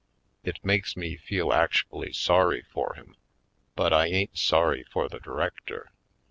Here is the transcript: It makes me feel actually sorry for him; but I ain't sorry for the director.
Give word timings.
It 0.43 0.65
makes 0.65 0.97
me 0.97 1.15
feel 1.15 1.53
actually 1.53 2.11
sorry 2.11 2.63
for 2.73 2.95
him; 2.95 3.15
but 3.75 3.93
I 3.93 4.07
ain't 4.07 4.35
sorry 4.35 4.83
for 4.85 5.07
the 5.07 5.19
director. 5.19 5.91